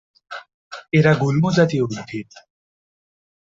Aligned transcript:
এরা 0.93 1.11
গুল্মজাতীয় 1.13 1.83
উদ্ভিদ। 1.83 2.29